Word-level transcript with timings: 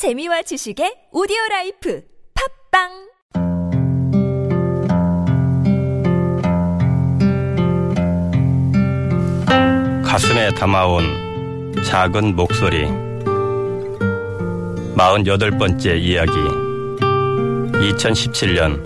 재미와 0.00 0.40
지식의 0.40 1.12
오디오 1.12 1.36
라이프 1.50 2.02
팝빵! 2.72 2.88
가슴에 10.02 10.54
담아온 10.54 11.74
작은 11.84 12.34
목소리. 12.34 12.86
48번째 14.96 16.00
이야기. 16.00 16.32
2017년 17.92 18.80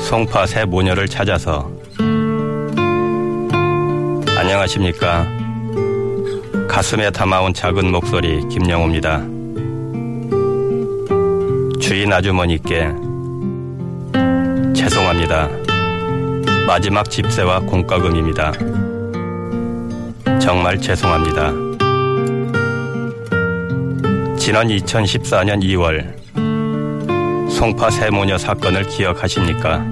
송파 0.00 0.46
세 0.46 0.64
모녀를 0.64 1.08
찾아서. 1.08 1.70
안녕하십니까? 4.34 5.26
가슴에 6.66 7.10
담아온 7.10 7.52
작은 7.52 7.90
목소리 7.90 8.48
김영호입니다 8.48 9.37
주인 11.88 12.12
아주머니께 12.12 12.92
죄송합니다 14.76 15.48
마지막 16.66 17.08
집세와 17.08 17.60
공과금입니다 17.60 18.52
정말 20.38 20.78
죄송합니다. 20.78 21.50
지난 24.36 24.68
2014년 24.68 25.62
2월 25.62 26.14
송파 27.50 27.88
세모녀 27.88 28.36
사건을 28.36 28.86
기억하십니까? 28.88 29.82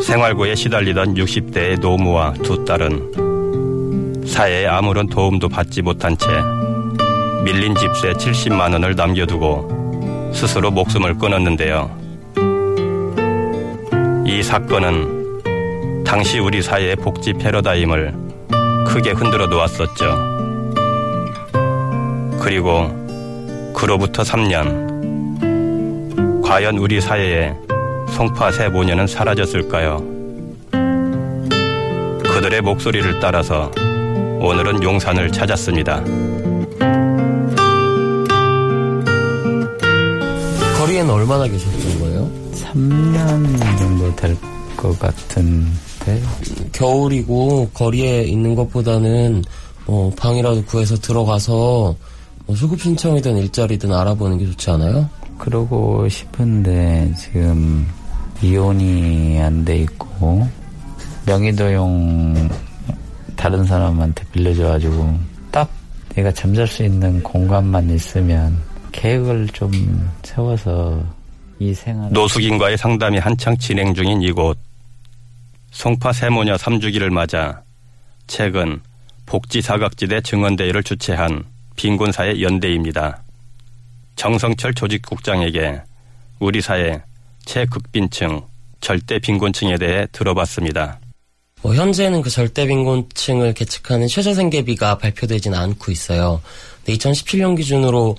생활고에 0.00 0.54
시달리던 0.54 1.14
60대의 1.14 1.80
노무와 1.80 2.34
두 2.44 2.64
딸은 2.64 4.22
사회에 4.24 4.68
아무런 4.68 5.08
도움도 5.08 5.48
받지 5.48 5.82
못한 5.82 6.16
채 6.16 6.28
밀린 7.48 7.74
집세 7.76 8.12
70만 8.12 8.74
원을 8.74 8.94
남겨두고 8.94 10.30
스스로 10.34 10.70
목숨을 10.70 11.16
끊었는데요. 11.16 11.90
이 14.26 14.42
사건은 14.42 16.04
당시 16.04 16.40
우리 16.40 16.60
사회의 16.60 16.94
복지 16.94 17.32
패러다임을 17.32 18.12
크게 18.86 19.12
흔들어 19.12 19.46
놓았었죠. 19.46 20.14
그리고 22.42 22.90
그로부터 23.74 24.22
3년. 24.22 24.86
과연 26.44 26.76
우리 26.76 27.00
사회에 27.00 27.54
송파 28.10 28.52
새 28.52 28.68
모녀는 28.68 29.06
사라졌을까요? 29.06 30.04
그들의 32.24 32.60
목소리를 32.60 33.20
따라서 33.20 33.70
오늘은 34.38 34.82
용산을 34.82 35.32
찾았습니다. 35.32 36.02
거리에는 40.88 41.10
얼마나 41.10 41.46
계셨던 41.46 42.00
거예요? 42.00 42.30
3년 42.54 43.78
정도 43.78 44.16
될 44.16 44.34
것 44.76 44.96
같은데. 44.98 46.22
겨울이고 46.72 47.68
거리에 47.74 48.22
있는 48.22 48.54
것보다는 48.54 49.42
어, 49.86 50.10
방이라도 50.16 50.64
구해서 50.66 50.94
들어가서 50.96 51.96
뭐 52.46 52.56
수급 52.56 52.80
신청이든 52.80 53.36
일자리든 53.38 53.92
알아보는 53.92 54.38
게 54.38 54.46
좋지 54.46 54.70
않아요? 54.70 55.10
그러고 55.36 56.08
싶은데 56.08 57.12
지금 57.18 57.86
이혼이 58.40 59.40
안 59.40 59.64
돼 59.64 59.78
있고 59.78 60.46
명의도용 61.26 62.48
다른 63.34 63.64
사람한테 63.64 64.22
빌려줘가지고 64.32 65.18
딱 65.50 65.68
내가 66.14 66.32
잠잘 66.32 66.68
수 66.68 66.84
있는 66.84 67.20
공간만 67.24 67.90
있으면 67.90 68.56
계획을 68.98 69.48
좀 69.52 69.70
세워서 70.24 71.04
이 71.60 71.72
생활 71.72 72.10
노숙인과의 72.12 72.76
상담이 72.76 73.18
한창 73.18 73.56
진행 73.56 73.94
중인 73.94 74.22
이곳. 74.22 74.58
송파 75.70 76.12
세모녀 76.12 76.56
3주기를 76.56 77.08
맞아 77.10 77.62
최근 78.26 78.80
복지사각지대 79.26 80.22
증언대회를 80.22 80.82
주최한 80.82 81.44
빈곤사회 81.76 82.42
연대입니다. 82.42 83.22
정성철 84.16 84.74
조직국장에게 84.74 85.80
우리 86.40 86.60
사회 86.60 87.00
최극빈층, 87.44 88.42
절대 88.80 89.20
빈곤층에 89.20 89.78
대해 89.78 90.08
들어봤습니다. 90.10 90.98
뭐 91.62 91.74
현재는 91.74 92.22
그 92.22 92.30
절대 92.30 92.66
빈곤층을 92.66 93.54
계측하는 93.54 94.08
최저생계비가 94.08 94.98
발표되진 94.98 95.54
않고 95.54 95.92
있어요. 95.92 96.40
근데 96.84 96.98
2017년 96.98 97.56
기준으로 97.56 98.16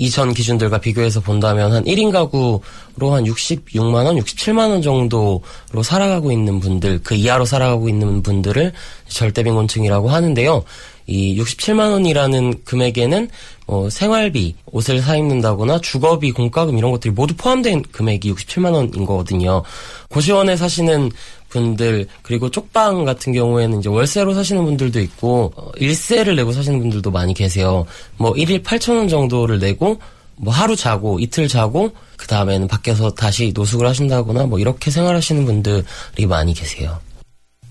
이전 0.00 0.32
기준들과 0.32 0.78
비교해서 0.78 1.20
본다면 1.20 1.72
한 1.72 1.84
1인 1.84 2.10
가구로 2.10 3.12
한 3.12 3.24
66만 3.24 4.06
원, 4.06 4.16
67만 4.16 4.70
원 4.70 4.80
정도로 4.80 5.42
살아가고 5.84 6.32
있는 6.32 6.58
분들, 6.58 7.02
그 7.02 7.14
이하로 7.14 7.44
살아가고 7.44 7.86
있는 7.90 8.22
분들을 8.22 8.72
절대빈곤층이라고 9.08 10.08
하는데요. 10.08 10.64
이 11.10 11.36
67만 11.40 11.90
원이라는 11.90 12.62
금액에는 12.64 13.28
어, 13.66 13.90
생활비, 13.90 14.54
옷을 14.66 15.00
사 15.00 15.16
입는다거나 15.16 15.80
주거비, 15.80 16.30
공과금 16.32 16.78
이런 16.78 16.92
것들이 16.92 17.12
모두 17.12 17.34
포함된 17.36 17.82
금액이 17.90 18.32
67만 18.32 18.72
원인 18.72 19.04
거거든요. 19.04 19.62
고시원에 20.08 20.56
사시는 20.56 21.10
분들 21.48 22.06
그리고 22.22 22.48
쪽방 22.48 23.04
같은 23.04 23.32
경우에는 23.32 23.80
이제 23.80 23.88
월세로 23.88 24.34
사시는 24.34 24.64
분들도 24.64 25.00
있고 25.00 25.52
어, 25.56 25.70
일세를 25.76 26.36
내고 26.36 26.52
사시는 26.52 26.78
분들도 26.78 27.10
많이 27.10 27.34
계세요. 27.34 27.84
뭐 28.16 28.32
1일 28.32 28.62
8천 28.62 28.96
원 28.96 29.08
정도를 29.08 29.58
내고 29.58 29.98
뭐 30.36 30.54
하루 30.54 30.76
자고 30.76 31.18
이틀 31.18 31.48
자고 31.48 31.90
그 32.16 32.26
다음에는 32.28 32.68
밖에서 32.68 33.10
다시 33.10 33.52
노숙을 33.54 33.86
하신다거나 33.86 34.46
뭐 34.46 34.58
이렇게 34.58 34.90
생활하시는 34.90 35.44
분들이 35.44 36.26
많이 36.28 36.54
계세요. 36.54 36.98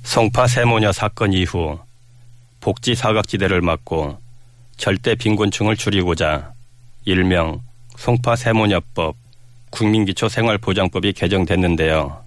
송파 0.04 0.48
세모녀 0.48 0.92
사건 0.92 1.34
이후 1.34 1.78
복지 2.60 2.96
사각지대를 2.96 3.62
막고 3.62 4.20
절대 4.78 5.16
빈곤층을 5.16 5.76
줄이고자 5.76 6.54
일명 7.06 7.62
송파 7.98 8.36
세모녀법 8.36 9.16
국민기초 9.70 10.30
생활보장법이 10.30 11.14
개정됐는데요. 11.14 12.24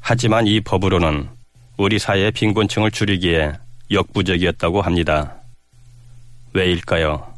하지만 0.00 0.46
이 0.46 0.60
법으로는 0.60 1.28
우리 1.76 1.98
사회의 1.98 2.30
빈곤층을 2.32 2.90
줄이기에 2.90 3.52
역부족이었다고 3.90 4.82
합니다. 4.82 5.36
왜일까요? 6.52 7.35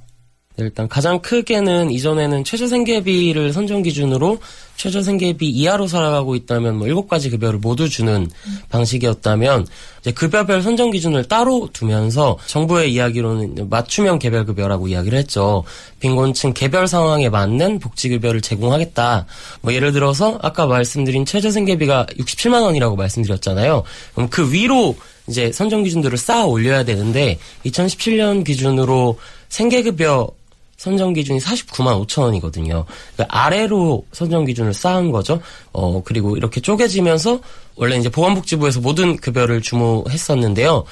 일단 0.59 0.89
가장 0.89 1.21
크게는 1.21 1.91
이전에는 1.91 2.45
최저생계비를 2.45 3.53
선정 3.53 3.83
기준으로 3.83 4.39
최저생계비 4.77 5.49
이하로 5.49 5.87
살아가고 5.87 6.35
있다면 6.37 6.77
뭐 6.77 6.87
일곱 6.87 7.09
가지 7.09 7.31
급여를 7.31 7.59
모두 7.59 7.89
주는 7.89 8.29
방식이었다면 8.69 9.67
이제 10.01 10.13
급여별 10.13 10.63
선정 10.63 10.91
기준을 10.91 11.25
따로 11.25 11.69
두면서 11.73 12.39
정부의 12.47 12.93
이야기로는 12.93 13.69
맞춤형 13.69 14.19
개별 14.19 14.45
급여라고 14.45 14.89
이야기를 14.89 15.19
했죠. 15.19 15.65
빈곤층 16.01 16.55
개별 16.55 16.87
상황에 16.87 17.29
맞는 17.29 17.81
복지 17.81 18.09
급여를 18.09 18.41
제공하겠다. 18.41 19.27
뭐 19.63 19.75
예를 19.75 19.93
들어서 19.93 20.39
아까 20.43 20.67
말씀드린 20.67 21.25
최저생계비가 21.25 22.07
67만 22.19 22.63
원이라고 22.63 22.95
말씀드렸잖아요. 22.95 23.83
그럼 24.15 24.29
그 24.29 24.53
위로 24.53 24.97
이제 25.29 25.53
선정 25.53 25.83
기준들을 25.83 26.17
쌓아 26.17 26.47
올려야 26.47 26.85
되는데 26.85 27.39
2017년 27.67 28.45
기준으로 28.45 29.19
생계급여 29.49 30.38
선정 30.78 31.12
기준이 31.12 31.41
49만 31.41 32.06
5천 32.06 32.22
원이거든요. 32.22 32.84
그러니까 33.15 33.37
아래로 33.37 34.06
선정 34.12 34.44
기준을 34.44 34.72
쌓은 34.72 35.11
거죠. 35.11 35.41
어, 35.72 36.03
그리고 36.05 36.37
이렇게 36.37 36.61
쪼개지면서 36.61 37.41
원래 37.75 37.97
이제 37.97 38.09
보건복지부에서 38.09 38.81
모든 38.81 39.17
급여를 39.17 39.61
주무했었는데요. 39.61 40.84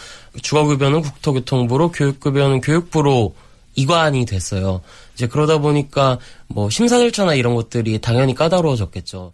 주거급여는 0.42 1.02
국토교통부로, 1.02 1.92
교육급여는 1.92 2.60
교육부로 2.60 3.34
이관이 3.76 4.26
됐어요. 4.26 4.80
이제 5.14 5.28
그러다 5.28 5.58
보니까 5.58 6.18
뭐 6.48 6.68
심사 6.68 6.98
절차나 6.98 7.34
이런 7.34 7.54
것들이 7.54 8.00
당연히 8.00 8.34
까다로워졌겠죠. 8.34 9.32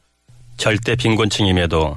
절대 0.59 0.95
빈곤층임에도 0.97 1.97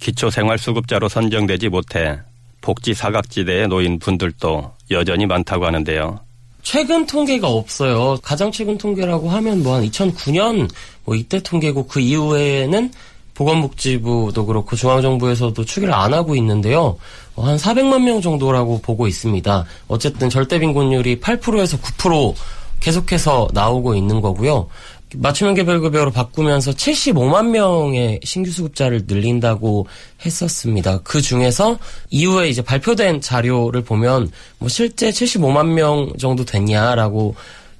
기초생활수급자로 0.00 1.08
선정되지 1.08 1.68
못해 1.68 2.18
복지 2.62 2.94
사각지대에 2.94 3.66
놓인 3.66 3.98
분들도 3.98 4.72
여전히 4.90 5.26
많다고 5.26 5.66
하는데요. 5.66 6.20
최근 6.62 7.06
통계가 7.06 7.48
없어요. 7.48 8.16
가장 8.22 8.52
최근 8.52 8.78
통계라고 8.78 9.28
하면 9.30 9.62
뭐 9.62 9.74
한 9.74 9.84
2009년 9.84 10.70
뭐 11.04 11.14
이때 11.14 11.42
통계고 11.42 11.86
그 11.86 12.00
이후에는 12.00 12.92
보건복지부도 13.34 14.46
그렇고 14.46 14.76
중앙정부에서도 14.76 15.64
추계를 15.64 15.92
안 15.94 16.14
하고 16.14 16.36
있는데요. 16.36 16.98
어, 17.34 17.44
한 17.46 17.56
400만 17.56 18.02
명 18.04 18.20
정도라고 18.20 18.80
보고 18.80 19.08
있습니다. 19.08 19.64
어쨌든 19.88 20.28
절대 20.30 20.58
빈곤율이 20.58 21.20
8%에서 21.20 21.78
9% 21.78 22.34
계속해서 22.80 23.48
나오고 23.52 23.94
있는 23.94 24.20
거고요. 24.20 24.68
맞춤형 25.16 25.54
개별급여로 25.54 26.10
바꾸면서 26.10 26.72
75만 26.72 27.48
명의 27.50 28.20
신규 28.24 28.50
수급자를 28.50 29.02
늘린다고 29.06 29.86
했었습니다. 30.24 31.00
그 31.04 31.20
중에서 31.20 31.78
이후에 32.10 32.48
이제 32.48 32.62
발표된 32.62 33.20
자료를 33.20 33.82
보면 33.82 34.30
뭐 34.58 34.68
실제 34.68 35.10
75만 35.10 35.68
명 35.68 36.12
정도 36.18 36.44
됐냐라고 36.44 37.34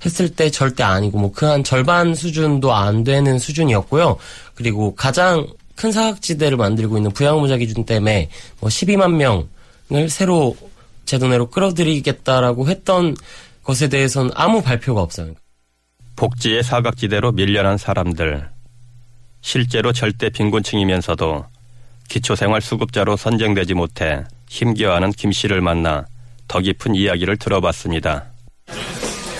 했을 0.04 0.28
때 0.28 0.50
절대 0.50 0.82
아니고 0.82 1.18
뭐 1.18 1.30
그 1.32 1.46
한 1.46 1.62
절반 1.64 2.14
수준도 2.14 2.72
안 2.74 3.04
되는 3.04 3.38
수준이었고요. 3.38 4.16
그리고 4.54 4.94
가장 4.94 5.46
큰 5.76 5.92
사각지대를 5.92 6.56
만들고 6.56 6.96
있는 6.96 7.10
부양무자 7.12 7.56
기준 7.56 7.84
때문에 7.84 8.28
뭐 8.60 8.68
12만 8.68 9.12
명을 9.90 10.10
새로 10.10 10.56
제도 11.04 11.28
내로 11.28 11.48
끌어들이겠다라고 11.50 12.68
했던 12.68 13.16
것에 13.64 13.88
대해서는 13.88 14.30
아무 14.34 14.60
발표가 14.62 15.00
없어요. 15.02 15.34
복지의 16.16 16.62
사각지대로 16.62 17.32
밀려난 17.32 17.78
사람들. 17.78 18.48
실제로 19.40 19.92
절대 19.92 20.28
빈곤층이면서도 20.30 21.44
기초생활 22.08 22.60
수급자로 22.60 23.16
선정되지 23.16 23.74
못해 23.74 24.22
힘겨워하는 24.48 25.12
김 25.12 25.32
씨를 25.32 25.60
만나 25.60 26.04
더 26.46 26.60
깊은 26.60 26.94
이야기를 26.94 27.38
들어봤습니다. 27.38 28.24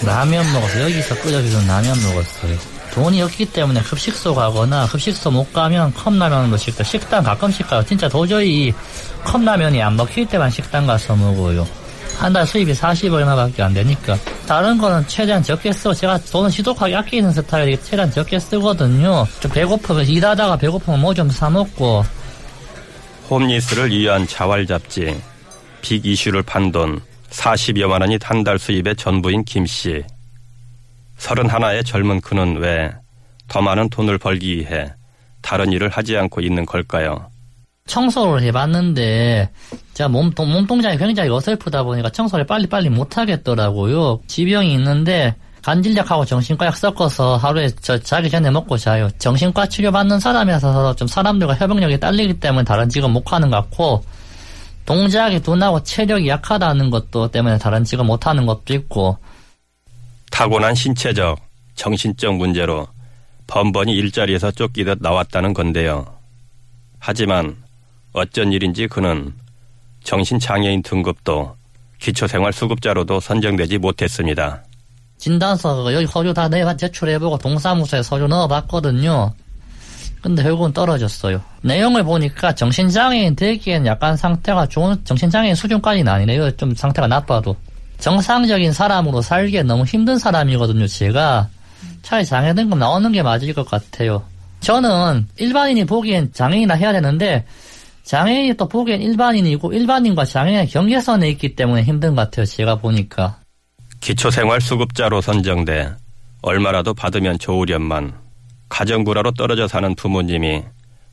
라면 0.05 0.45
먹었어요. 0.53 0.85
여기서 0.85 1.15
끓여주는 1.21 1.67
라면 1.67 1.95
먹었어요. 2.03 2.57
돈이 2.93 3.23
없기 3.23 3.47
때문에 3.53 3.81
급식소 3.83 4.35
가거나 4.35 4.87
급식소 4.87 5.31
못 5.31 5.53
가면 5.53 5.95
컵라면으로 5.95 6.57
식당, 6.57 6.85
식당 6.85 7.23
가끔씩 7.23 7.67
가요. 7.67 7.83
진짜 7.85 8.09
도저히 8.09 8.73
컵라면이 9.25 9.81
안 9.81 9.97
먹힐 9.97 10.27
때만 10.27 10.51
식당 10.51 10.87
가서 10.87 11.15
먹어요. 11.17 11.67
한 12.19 12.33
달 12.33 12.47
수입이 12.47 12.75
40 12.75 13.13
얼마밖에 13.13 13.63
안 13.63 13.73
되니까. 13.73 14.17
다른 14.52 14.76
거는 14.76 15.08
최대한 15.08 15.43
적게 15.43 15.72
써. 15.72 15.94
제가 15.94 16.19
돈을 16.31 16.50
시독하게 16.50 16.94
아끼는 16.96 17.32
스타일이 17.32 17.75
최대한 17.82 18.10
적게 18.10 18.38
쓰거든요. 18.38 19.26
좀 19.40 19.50
배고프면, 19.50 20.06
일하다가 20.06 20.58
배고프면 20.58 21.00
뭐 21.00 21.14
좀 21.14 21.31
사 21.31 21.49
먹고. 21.49 22.04
홈리스를 23.31 23.88
위한 23.90 24.26
자활 24.26 24.66
잡지, 24.66 25.19
빅 25.81 26.04
이슈를 26.04 26.43
판돈 26.43 27.00
40여만 27.31 28.02
원이 28.02 28.19
한 28.22 28.44
달 28.44 28.58
수입의 28.58 28.96
전부인 28.96 29.43
김 29.44 29.64
씨. 29.64 30.02
31의 31.16 31.87
젊은 31.87 32.20
그는 32.20 32.58
왜 32.58 32.93
더 33.49 33.62
많은 33.62 33.88
돈을 33.88 34.19
벌기 34.19 34.58
위해 34.58 34.93
다른 35.40 35.72
일을 35.72 35.88
하지 35.88 36.14
않고 36.19 36.43
있는 36.43 36.66
걸까요? 36.66 37.31
청소를 37.87 38.43
해봤는데 38.43 39.50
제가 39.94 40.08
몸, 40.08 40.32
몸동작이 40.37 40.96
굉장히 40.96 41.31
어설프다 41.31 41.82
보니까 41.82 42.11
청소를 42.11 42.46
빨리빨리 42.46 42.88
못하겠더라고요. 42.90 44.20
지병이 44.26 44.73
있는데 44.75 45.34
간질약하고 45.62 46.25
정신과약 46.25 46.76
섞어서 46.76 47.37
하루에 47.37 47.70
저 47.81 47.99
자기 47.99 48.29
전에 48.29 48.50
먹고 48.50 48.76
자요. 48.76 49.08
정신과 49.19 49.67
치료받는 49.67 50.19
사람이라서 50.19 50.96
좀 50.96 51.06
사람들과 51.06 51.55
협응력이 51.55 52.00
딸리기 52.00 52.40
때문에 52.40 52.64
다른 52.64 52.88
직업 52.88 53.11
못 53.11 53.32
하는 53.32 53.50
것 53.50 53.56
같고 53.56 54.05
동작이 54.85 55.40
둔하고 55.40 55.82
체력이 55.85 56.28
약하다는 56.28 56.90
것도 56.90 57.28
때문에 57.28 57.58
다른 57.58 57.85
직업 57.85 58.06
못 58.06 58.26
하는 58.26 58.46
것도 58.46 58.75
있고 58.75 59.19
타고난 60.32 60.75
신체적, 60.75 61.38
정신적 61.76 62.37
문제로 62.37 62.88
번번이 63.46 63.93
일자리에서 63.93 64.50
쫓기듯 64.50 64.99
나왔다는 65.00 65.52
건데요. 65.52 66.06
하지만 66.99 67.62
어쩐 68.12 68.53
일인지 68.53 68.87
그는 68.87 69.32
정신장애인 70.05 70.82
등급도 70.82 71.55
기초생활수급자로도 71.99 73.20
선정되지 73.20 73.79
못했습니다. 73.79 74.62
진단서 75.19 75.94
여기 75.94 76.06
서류 76.06 76.35
다 76.35 76.49
내가 76.49 76.76
제출해보고 76.76 77.38
동사무소에 77.38 78.03
서류 78.03 78.26
넣어봤거든요. 78.26 79.32
근데 80.20 80.43
결국은 80.43 80.73
떨어졌어요. 80.73 81.41
내용을 81.62 82.05
보니까 82.05 82.55
정신장애인 82.55 83.37
되기엔 83.37 83.87
약간 83.87 84.17
상태가 84.17 84.67
좋은 84.67 84.97
정신장애인 85.05 85.55
수준까지는 85.55 86.12
아니네요. 86.12 86.50
좀 86.56 86.75
상태가 86.75 87.06
나빠도. 87.09 87.56
정상적인 87.99 88.73
사람으로 88.73 89.23
살기에 89.23 89.62
너무 89.62 89.85
힘든 89.85 90.19
사람이거든요, 90.19 90.87
제가. 90.87 91.49
차라리 92.03 92.26
장애 92.26 92.53
등급 92.53 92.79
나오는 92.79 93.11
게 93.12 93.23
맞을 93.23 93.53
것 93.55 93.69
같아요. 93.69 94.23
저는 94.61 95.29
일반인이 95.38 95.85
보기엔 95.85 96.32
장애인이나 96.32 96.75
해야 96.75 96.93
되는데 96.93 97.44
장애인이 98.04 98.54
또 98.54 98.69
보기엔 98.69 99.00
일반인이고 99.00 99.72
일반인과 99.72 100.25
장애인의 100.25 100.69
경계선에 100.69 101.28
있기 101.31 101.54
때문에 101.54 101.82
힘든 101.82 102.14
것 102.14 102.22
같아요. 102.22 102.46
제가 102.46 102.76
보니까. 102.76 103.38
기초생활수급자로 104.00 105.20
선정돼 105.20 105.93
얼마라도 106.43 106.93
받으면 106.93 107.38
좋으련만 107.38 108.12
가정불화로 108.69 109.32
떨어져 109.32 109.69
사는 109.69 109.94
부모님이 109.94 110.62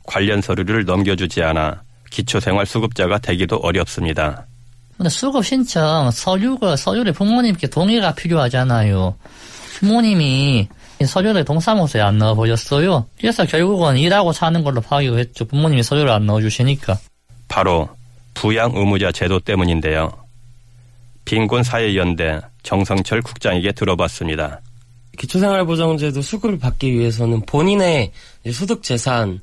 관련 0.04 0.40
서류를 0.40 0.84
넘겨주지 0.84 1.42
않아 1.42 1.82
기초생활수급자가 2.10 3.18
되기도 3.18 3.56
어렵습니다. 3.56 4.46
근데 4.96 5.08
수급 5.08 5.44
신청 5.46 6.10
서류가 6.10 6.76
서류를 6.76 7.12
부모님께 7.12 7.68
동의가 7.68 8.14
필요하잖아요. 8.14 9.14
부모님이 9.78 10.68
서류를 11.06 11.44
동사무소에 11.44 12.00
안 12.00 12.18
넣어버렸어요. 12.18 13.06
그래서 13.18 13.44
결국은 13.46 13.96
일하고 13.96 14.32
사는 14.32 14.62
걸로 14.62 14.80
파기로 14.80 15.18
했죠. 15.18 15.44
부모님이 15.46 15.82
서류를 15.82 16.10
안 16.10 16.26
넣어주시니까. 16.26 16.98
바로 17.48 17.88
부양 18.34 18.72
의무자 18.74 19.10
제도 19.12 19.40
때문인데요. 19.40 20.12
빈곤 21.24 21.62
사회연대 21.62 22.40
정성철 22.62 23.22
국장에게 23.22 23.72
들어봤습니다. 23.72 24.60
기초생활보장제도 25.18 26.22
수급을 26.22 26.58
받기 26.58 26.92
위해서는 26.92 27.42
본인의 27.42 28.12
소득 28.52 28.82
재산 28.82 29.40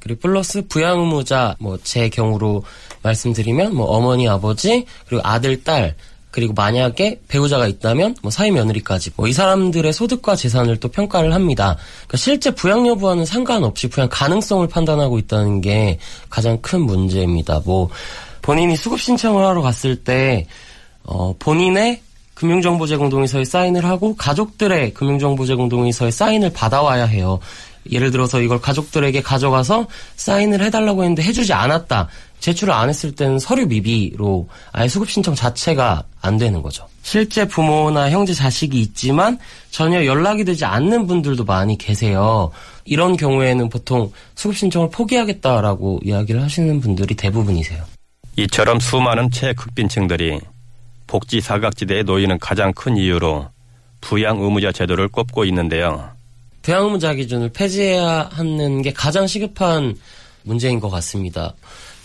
그리고 0.00 0.20
플러스 0.20 0.66
부양 0.68 1.00
의무자 1.00 1.56
뭐 1.58 1.78
제 1.82 2.08
경우로 2.08 2.64
말씀드리면 3.02 3.74
뭐 3.74 3.86
어머니 3.86 4.28
아버지 4.28 4.86
그리고 5.08 5.22
아들 5.26 5.62
딸 5.64 5.94
그리고 6.36 6.52
만약에 6.52 7.22
배우자가 7.28 7.66
있다면 7.66 8.16
뭐 8.20 8.30
사위 8.30 8.50
며느리까지 8.50 9.12
뭐 9.16 9.26
이 9.26 9.32
사람들의 9.32 9.90
소득과 9.90 10.36
재산을 10.36 10.76
또 10.76 10.88
평가를 10.88 11.32
합니다. 11.32 11.78
그러니까 12.06 12.16
실제 12.18 12.50
부양 12.50 12.86
여부와는 12.86 13.24
상관없이 13.24 13.88
부양 13.88 14.06
가능성을 14.10 14.68
판단하고 14.68 15.18
있다는 15.18 15.62
게 15.62 15.98
가장 16.28 16.60
큰 16.60 16.82
문제입니다. 16.82 17.62
뭐 17.64 17.88
본인이 18.42 18.76
수급 18.76 19.00
신청을 19.00 19.44
하러 19.46 19.62
갔을 19.62 19.96
때 19.96 20.46
어, 21.04 21.34
본인의 21.38 22.02
금융정보 22.34 22.86
제공 22.86 23.08
동의서에 23.08 23.46
사인을 23.46 23.86
하고 23.86 24.14
가족들의 24.14 24.92
금융정보 24.92 25.46
제공 25.46 25.70
동의서에 25.70 26.10
사인을 26.10 26.52
받아와야 26.52 27.06
해요. 27.06 27.40
예를 27.90 28.10
들어서 28.10 28.40
이걸 28.40 28.60
가족들에게 28.60 29.22
가져가서 29.22 29.86
사인을 30.16 30.60
해달라고 30.62 31.02
했는데 31.02 31.22
해주지 31.22 31.52
않았다. 31.52 32.08
제출을 32.40 32.72
안 32.72 32.88
했을 32.88 33.12
때는 33.12 33.38
서류 33.38 33.66
미비로 33.66 34.48
아예 34.72 34.88
수급 34.88 35.10
신청 35.10 35.34
자체가 35.34 36.04
안 36.20 36.38
되는 36.38 36.62
거죠. 36.62 36.86
실제 37.02 37.46
부모나 37.46 38.10
형제 38.10 38.34
자식이 38.34 38.80
있지만 38.80 39.38
전혀 39.70 40.04
연락이 40.04 40.44
되지 40.44 40.64
않는 40.64 41.06
분들도 41.06 41.44
많이 41.44 41.76
계세요. 41.78 42.50
이런 42.84 43.16
경우에는 43.16 43.68
보통 43.68 44.12
수급 44.34 44.56
신청을 44.56 44.90
포기하겠다라고 44.90 46.00
이야기를 46.04 46.42
하시는 46.42 46.80
분들이 46.80 47.14
대부분이세요. 47.14 47.84
이처럼 48.36 48.80
수많은 48.80 49.30
최극빈층들이 49.30 50.40
복지 51.06 51.40
사각지대에 51.40 52.02
놓이는 52.02 52.38
가장 52.38 52.72
큰 52.72 52.96
이유로 52.96 53.48
부양 54.00 54.40
의무자 54.40 54.72
제도를 54.72 55.08
꼽고 55.08 55.44
있는데요. 55.46 56.10
부양 56.62 56.84
의무자 56.84 57.14
기준을 57.14 57.50
폐지해야 57.50 58.28
하는 58.32 58.82
게 58.82 58.92
가장 58.92 59.26
시급한 59.26 59.96
문제인 60.42 60.80
것 60.80 60.90
같습니다. 60.90 61.54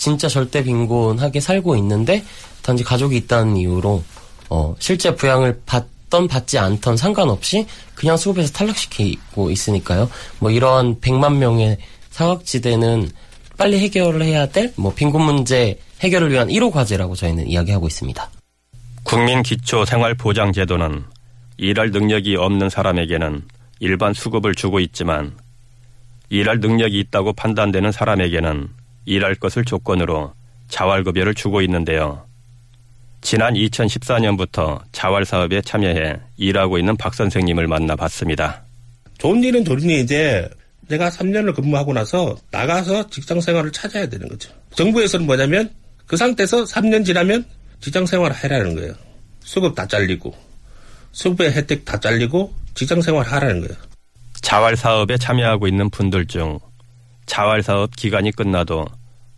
진짜 0.02 0.28
절대 0.28 0.64
빈곤하게 0.64 1.40
살고 1.40 1.76
있는데 1.76 2.24
단지 2.64 2.84
가족이 2.84 3.16
있다는 3.18 3.56
이유로 3.56 4.04
어, 4.50 4.76
실제 4.80 5.14
부양을 5.14 5.62
받던 5.68 6.28
받지 6.28 6.58
않던 6.58 6.98
상관없이 6.98 7.68
그냥 7.94 8.18
수급에서 8.18 8.52
탈락시키고 8.52 9.52
있으니까요. 9.52 10.10
뭐 10.40 10.50
이러한 10.50 11.00
100만 11.02 11.36
명의 11.38 11.78
사각지대는 12.10 13.12
빨리 13.60 13.78
해결을 13.78 14.24
해야 14.24 14.48
될 14.48 14.74
뭐 14.76 14.92
빈곤 14.92 15.22
문제 15.22 15.80
해결을 16.00 16.32
위한 16.32 16.48
1호 16.48 16.72
과제라고 16.72 17.14
저희는 17.14 17.48
이야기하고 17.48 17.86
있습니다. 17.86 18.28
국민 19.04 19.44
기초 19.44 19.86
생활 19.86 20.16
보장 20.16 20.52
제도는 20.52 21.04
일할 21.58 21.92
능력이 21.92 22.38
없는 22.38 22.72
사람에게는 22.72 23.44
일반 23.80 24.16
수급을 24.16 24.56
주고 24.56 24.80
있지만 24.80 25.38
일할 26.30 26.60
능력이 26.60 27.00
있다고 27.02 27.34
판단되는 27.34 27.92
사람에게는 27.92 28.81
일할 29.06 29.36
것을 29.36 29.66
조건으로 29.66 30.34
자활급여를 30.70 31.36
주고 31.36 31.62
있는데요. 31.62 32.26
지난 33.22 33.54
2014년부터 33.54 34.82
자활사업에 34.92 35.62
참여해 35.62 36.20
일하고 36.38 36.78
있는 36.78 36.98
박 36.98 37.14
선생님을 37.14 37.68
만나봤습니다. 37.68 38.64
좋은 39.20 39.44
일은 39.44 39.64
좋은 39.64 39.82
일인데 39.82 40.50
내가 40.88 41.10
3년을 41.10 41.56
근무하고 41.56 41.94
나서 41.94 42.36
나가서 42.52 43.08
직장 43.10 43.40
생활을 43.40 43.72
찾아야 43.72 44.08
되는 44.08 44.28
거죠. 44.28 44.52
정부에서는 44.76 45.26
뭐냐면 45.26 45.70
그 46.08 46.18
상태에서 46.18 46.64
3년 46.64 47.06
지나면 47.06 47.46
직장 47.80 48.06
생활을 48.06 48.36
해라는 48.44 48.76
거예요. 48.76 48.94
수급 49.42 49.76
다 49.76 49.88
잘리고 49.88 50.36
수급의 51.12 51.54
혜택 51.54 51.86
다 51.86 52.00
잘리고 52.00 52.54
직장 52.74 53.02
생활 53.02 53.26
하라는 53.26 53.62
거예요. 53.62 53.76
자활 54.42 54.76
사업에 54.76 55.18
참여하고 55.18 55.68
있는 55.68 55.90
분들 55.90 56.26
중 56.26 56.60
자활사업 57.26 57.96
기간이 57.96 58.32
끝나도 58.32 58.86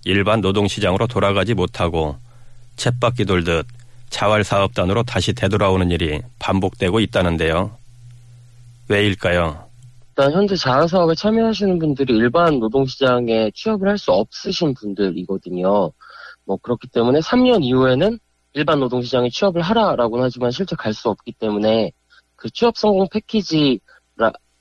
일반 0.05 0.41
노동시장으로 0.41 1.07
돌아가지 1.07 1.53
못하고 1.53 2.17
쳇바퀴 2.75 3.25
돌듯 3.25 3.65
자활사업단으로 4.09 5.03
다시 5.03 5.33
되돌아오는 5.33 5.89
일이 5.91 6.21
반복되고 6.39 6.99
있다는데요. 6.99 7.77
왜일까요? 8.89 9.65
일단 10.09 10.31
현재 10.31 10.55
자활사업에 10.55 11.15
참여하시는 11.15 11.79
분들이 11.79 12.13
일반 12.15 12.59
노동시장에 12.59 13.51
취업을 13.55 13.87
할 13.87 13.97
수 13.97 14.11
없으신 14.11 14.73
분들이거든요. 14.75 15.91
뭐 16.45 16.57
그렇기 16.57 16.89
때문에 16.89 17.19
3년 17.21 17.63
이후에는 17.63 18.19
일반 18.53 18.79
노동시장에 18.79 19.29
취업을 19.29 19.61
하라라고는 19.61 20.25
하지만 20.25 20.51
실제 20.51 20.75
갈 20.75 20.93
수 20.93 21.09
없기 21.09 21.31
때문에 21.33 21.91
그 22.35 22.49
취업 22.51 22.77
성공 22.77 23.07
패키지 23.09 23.79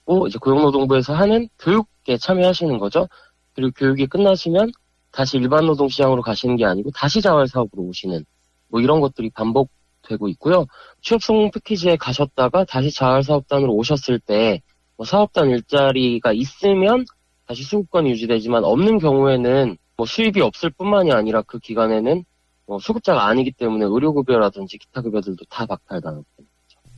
라고 0.06 0.26
이제 0.26 0.38
고용노동부에서 0.38 1.14
하는 1.14 1.48
교육에 1.58 2.16
참여하시는 2.18 2.78
거죠. 2.78 3.08
그리고 3.54 3.72
교육이 3.76 4.06
끝나시면 4.06 4.72
다시 5.10 5.36
일반 5.36 5.66
노동시장으로 5.66 6.22
가시는 6.22 6.56
게 6.56 6.64
아니고 6.64 6.90
다시 6.90 7.20
자활사업으로 7.20 7.82
오시는 7.82 8.24
뭐 8.68 8.80
이런 8.80 9.00
것들이 9.00 9.30
반복되고 9.30 10.28
있고요. 10.28 10.66
취업 11.02 11.22
성공 11.22 11.50
패키지에 11.50 11.96
가셨다가 11.96 12.64
다시 12.64 12.90
자활사업단으로 12.90 13.72
오셨을 13.74 14.18
때 14.18 14.60
뭐 15.02 15.06
사업단 15.06 15.50
일자리가 15.50 16.32
있으면 16.32 17.04
다시 17.46 17.64
수급권이 17.64 18.10
유지되지만 18.10 18.62
없는 18.64 18.98
경우에는 18.98 19.76
뭐 19.96 20.06
수입이 20.06 20.40
없을 20.40 20.70
뿐만이 20.70 21.12
아니라 21.12 21.42
그 21.42 21.58
기간에는 21.58 22.24
뭐 22.66 22.78
수급자가 22.78 23.26
아니기 23.26 23.50
때문에 23.50 23.84
의료급여라든지 23.84 24.78
기타 24.78 25.02
급여들도 25.02 25.44
다 25.50 25.66
박탈당하고 25.66 26.24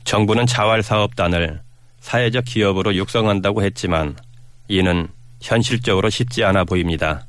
정부는 0.03 0.45
자활사업단을 0.45 1.61
사회적 2.05 2.45
기업으로 2.45 2.95
육성한다고 2.95 3.63
했지만 3.63 4.15
이는 4.67 5.07
현실적으로 5.41 6.11
쉽지 6.11 6.43
않아 6.43 6.63
보입니다. 6.63 7.27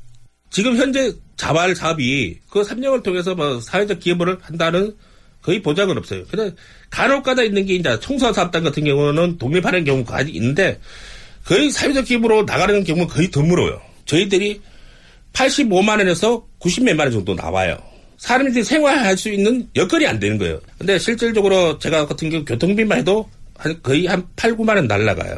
지금 0.51 0.77
현재 0.77 1.11
자발 1.35 1.75
사업이 1.75 2.37
그 2.49 2.61
3년을 2.61 3.01
통해서 3.01 3.33
뭐 3.33 3.59
사회적 3.59 3.99
기업을 3.99 4.37
한다는 4.39 4.95
거의 5.41 5.63
보장은 5.63 5.97
없어요. 5.97 6.25
그냥 6.25 6.55
간혹가다 6.91 7.41
있는 7.43 7.65
게 7.65 7.73
이제 7.73 7.99
청소사업단 7.99 8.63
같은 8.63 8.83
경우는 8.83 9.39
독립하는 9.39 9.83
경우가 9.83 10.21
있는데 10.21 10.79
거의 11.43 11.71
사회적 11.71 12.05
기업으로 12.05 12.43
나가는 12.43 12.83
경우는 12.83 13.07
거의 13.07 13.31
드물어요. 13.31 13.81
저희들이 14.05 14.61
85만 15.33 15.97
원에서 15.97 16.45
90몇만 16.59 16.99
원 16.99 17.11
정도 17.11 17.33
나와요. 17.33 17.77
사람들이 18.17 18.63
생활할 18.63 19.17
수 19.17 19.29
있는 19.29 19.67
여건이 19.75 20.05
안 20.05 20.19
되는 20.19 20.37
거예요. 20.37 20.59
근데 20.77 20.99
실질적으로 20.99 21.79
제가 21.79 22.05
같은 22.05 22.29
경우 22.29 22.45
교통비만 22.45 22.99
해도 22.99 23.27
한 23.57 23.81
거의 23.81 24.05
한 24.05 24.27
8, 24.35 24.55
9만 24.55 24.75
원 24.75 24.87
날라가요. 24.87 25.37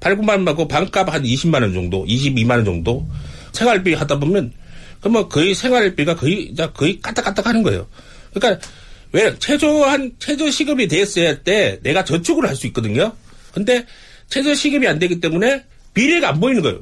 8, 0.00 0.16
9만 0.16 0.30
원 0.30 0.44
받고 0.44 0.68
반값 0.68 1.12
한 1.12 1.22
20만 1.22 1.62
원 1.62 1.72
정도, 1.72 2.04
22만 2.04 2.50
원 2.50 2.64
정도 2.64 3.08
생활비 3.52 3.94
하다 3.94 4.18
보면 4.18 4.52
그러면 5.00 5.28
거의 5.28 5.54
생활비가 5.54 6.16
거의 6.16 6.54
거의 6.74 7.00
까딱까딱 7.00 7.46
하는 7.46 7.62
거예요. 7.62 7.86
그러니까 8.32 8.66
왜 9.12 9.34
최소한 9.38 10.12
최저 10.18 10.50
시급이 10.50 10.86
됐을 10.88 11.42
때 11.42 11.78
내가 11.82 12.04
저축을 12.04 12.46
할 12.46 12.54
수 12.56 12.66
있거든요. 12.68 13.12
근데 13.52 13.84
최저 14.28 14.54
시급이 14.54 14.86
안 14.86 14.98
되기 14.98 15.20
때문에 15.20 15.64
비례가 15.94 16.30
안 16.30 16.40
보이는 16.40 16.62
거예요. 16.62 16.80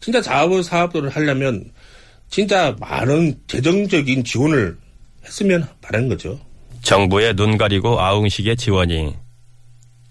진짜 0.00 0.20
자원 0.20 0.62
사업들을 0.62 1.08
하려면 1.08 1.70
진짜 2.28 2.76
많은 2.80 3.36
재정적인 3.46 4.24
지원을 4.24 4.76
했으면 5.24 5.66
바라는 5.80 6.08
거죠. 6.08 6.40
정부의 6.82 7.34
눈 7.34 7.56
가리고 7.56 8.00
아웅식의 8.00 8.56
지원이 8.56 9.14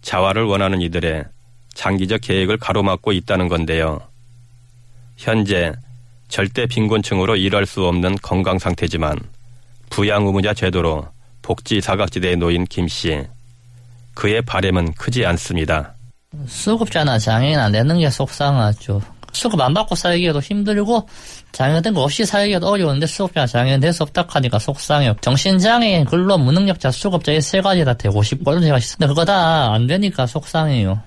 자활을 0.02 0.44
원하는 0.44 0.82
이들의 0.82 1.26
장기적 1.74 2.22
계획을 2.22 2.58
가로막고 2.58 3.12
있다는 3.12 3.48
건데요. 3.48 4.00
현재 5.18 5.74
절대 6.28 6.66
빈곤층으로 6.66 7.36
일할 7.36 7.66
수 7.66 7.86
없는 7.86 8.18
건강 8.22 8.58
상태지만 8.58 9.20
부양 9.90 10.26
의무자 10.26 10.54
제도로 10.54 11.08
복지 11.42 11.82
사각지대에 11.82 12.36
놓인 12.36 12.66
김 12.66 12.88
씨. 12.88 13.24
그의 14.14 14.42
바램은 14.42 14.94
크지 14.94 15.26
않습니다. 15.26 15.96
수급자나 16.48 17.20
장애인 17.20 17.60
안 17.60 17.72
되는 17.72 18.00
게 18.00 18.10
속상하죠. 18.10 19.02
수급 19.34 19.60
안 19.62 19.74
받고 19.74 19.96
살기에도 19.96 20.40
힘들고 20.40 21.08
장애인 21.52 21.94
거 21.94 22.02
없이 22.04 22.26
살기에도 22.26 22.68
어려운데 22.68 23.06
수급자 23.06 23.46
장애인 23.46 23.80
될수 23.80 24.04
없다 24.04 24.26
하니까 24.28 24.58
속상해요. 24.60 25.16
정신장애인, 25.22 26.06
근로 26.06 26.38
무능력자, 26.38 26.92
수급자 26.92 27.32
이 27.34 27.42
세 27.42 27.60
가지 27.62 27.84
다 27.84 27.94
되고 27.94 28.24
싶거든요. 28.24 28.66
제가 28.66 28.80
근데 28.98 29.08
그거 29.08 29.26
다 29.26 29.74
안 29.74 29.86
되니까 29.88 30.26
속상해요. 30.26 31.02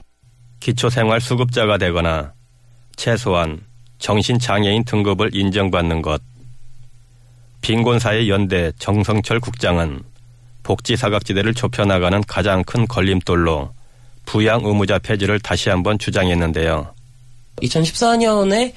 기초생활 0.61 1.21
수급자가 1.21 1.79
되거나 1.79 2.33
최소한 2.97 3.61
정신장애인 3.99 4.85
등급을 4.85 5.35
인정받는 5.35 6.03
것. 6.03 6.21
빈곤사회 7.63 8.29
연대 8.29 8.71
정성철 8.79 9.41
국장은 9.41 10.03
복지사각지대를 10.63 11.55
좁혀나가는 11.55 12.23
가장 12.27 12.63
큰 12.65 12.87
걸림돌로 12.87 13.71
부양 14.27 14.61
의무자 14.65 14.99
폐지를 14.99 15.39
다시 15.41 15.69
한번 15.71 15.99
주장했는데요. 15.99 16.95
2014년에 17.63 18.73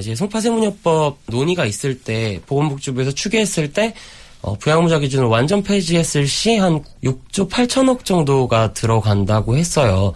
이제 0.00 0.14
송파세무녀법 0.14 1.18
논의가 1.26 1.66
있을 1.66 2.00
때 2.00 2.40
보건복지부에서 2.46 3.12
추계했을 3.12 3.72
때 3.72 3.94
어, 4.42 4.56
부양의무자 4.58 4.98
기준을 4.98 5.26
완전 5.26 5.62
폐지했을 5.62 6.26
시 6.26 6.56
한 6.56 6.82
6조 7.04 7.48
8천억 7.48 8.04
정도가 8.04 8.72
들어간다고 8.72 9.56
했어요. 9.56 10.12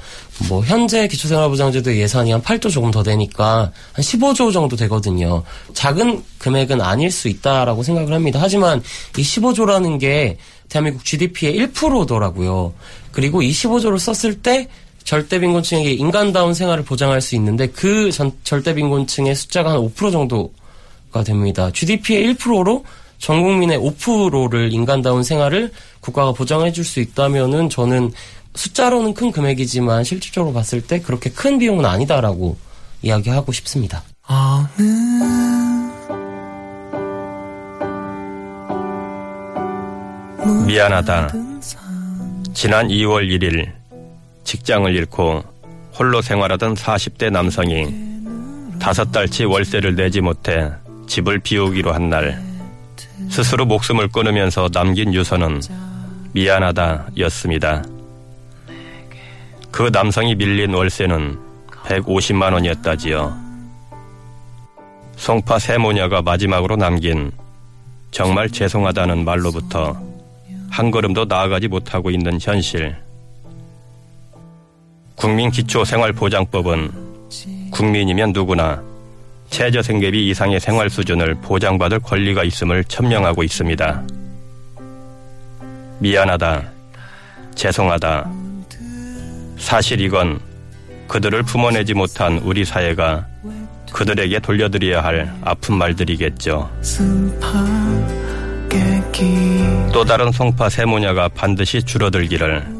뭐 0.49 0.65
현재 0.65 1.07
기초생활보장제도 1.07 1.97
예산이 1.97 2.33
한 2.33 2.43
8조 2.43 2.71
조금 2.73 2.91
더 2.91 3.05
되니까 3.05 3.71
한 3.93 4.03
15조 4.03 4.53
정도 4.53 4.75
되거든요. 4.75 5.45
작은 5.75 6.25
금액은 6.39 6.81
아닐 6.81 7.11
수 7.13 7.29
있다라고 7.29 7.85
생각을 7.85 8.13
합니다. 8.13 8.41
하지만 8.43 8.83
이 9.17 9.23
15조라는 9.23 10.01
게 10.01 10.39
대한민국 10.69 11.05
GDP의 11.05 11.61
1%더라고요. 11.69 12.75
그리고 13.13 13.43
이 13.43 13.53
15조를 13.53 13.99
썼을 14.01 14.43
때 14.43 14.69
절대 15.07 15.39
빈곤층에게 15.39 15.93
인간다운 15.93 16.53
생활을 16.53 16.85
보장할 16.85 17.21
수 17.21 17.37
있는데 17.37 17.69
그 17.69 18.11
전, 18.11 18.33
절대 18.43 18.75
빈곤층의 18.75 19.37
숫자가 19.37 19.71
한 19.71 19.79
5% 19.79 20.11
정도가 20.11 21.23
됩니다. 21.25 21.71
GDP의 21.73 22.35
1%로 22.35 22.85
전 23.19 23.41
국민의 23.41 23.79
5%를 23.79 24.73
인간다운 24.73 25.23
생활을 25.23 25.71
국가가 26.01 26.33
보장해 26.33 26.73
줄 26.73 26.85
수 26.85 26.99
있다면은 26.99 27.71
저는 27.71 28.11
숫자로는 28.57 29.15
큰 29.15 29.31
금액이지만 29.31 30.03
실질적으로 30.03 30.53
봤을 30.53 30.81
때 30.81 31.01
그렇게 31.01 31.31
큰 31.31 31.59
비용은 31.59 31.85
아니다라고 31.85 32.57
이야기하고 33.03 33.53
싶습니다. 33.53 34.03
미안하다. 40.67 41.33
지난 42.55 42.89
2월 42.89 43.29
1일 43.29 43.86
직장을 44.47 44.95
잃고 44.95 45.43
홀로 45.99 46.23
생활하던 46.23 46.75
40대 46.75 47.31
남성이 47.31 47.93
다섯 48.79 49.11
달치 49.11 49.45
월세를 49.45 49.97
내지 49.97 50.21
못해 50.21 50.71
집을 51.07 51.41
비우기로 51.41 51.93
한 51.93 52.09
날 52.09 52.41
스스로 53.29 53.65
목숨을 53.67 54.09
끊으면서 54.09 54.69
남긴 54.69 55.13
유서는 55.13 55.61
미안하다 56.33 57.07
였습니다. 57.19 57.83
그 59.73 59.91
남성이 59.93 60.35
밀린 60.37 60.73
월세는 60.73 61.39
150만 61.87 62.53
원이었다지요. 62.53 63.37
송파 65.17 65.59
세모녀가 65.59 66.23
마지막으로 66.23 66.77
남긴 66.77 67.33
정말 68.11 68.49
죄송하다는 68.51 69.25
말로부터 69.25 70.01
한 70.71 70.91
걸음도 70.91 71.25
나아가지 71.25 71.69
못하고 71.69 72.11
있는 72.11 72.39
현실. 72.41 72.97
국민기초생활보장법은 75.17 76.91
국민이면 77.71 78.33
누구나 78.33 78.83
최저생계비 79.51 80.29
이상의 80.29 80.61
생활 80.61 80.91
수준을 80.91 81.37
보장받을 81.37 82.01
권리가 82.01 82.45
있음을 82.45 82.85
천명하고 82.85 83.43
있습니다. 83.43 84.03
미안하다. 85.99 86.63
죄송하다. 87.55 88.31
사실 89.59 90.01
이건 90.01 90.39
그들을 91.09 91.43
품어내지 91.45 91.95
못한 91.95 92.39
우리 92.39 92.65
사회가 92.65 93.27
그들에게 93.93 94.39
돌려드려야 94.41 95.03
할 95.03 95.33
아픈 95.43 95.77
말들이겠죠. 95.77 96.71
또 99.93 100.05
다른 100.05 100.31
송파 100.31 100.69
세모녀가 100.69 101.29
반드시 101.29 101.83
줄어들기를 101.83 102.76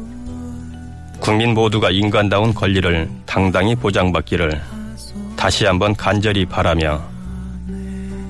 국민 1.19 1.53
모두가 1.53 1.89
인간다운 1.91 2.53
권리를 2.53 3.09
당당히 3.25 3.75
보장받기를 3.75 4.61
다시 5.35 5.65
한번 5.65 5.95
간절히 5.95 6.45
바라며 6.45 7.01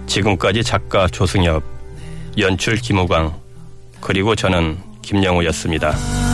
지금까지 0.08 0.63
작가 0.63 1.08
조승엽, 1.08 1.63
연출 2.38 2.77
김우광, 2.77 3.34
그리고 4.01 4.36
저는 4.36 4.77
김영우였습니다. 5.01 6.27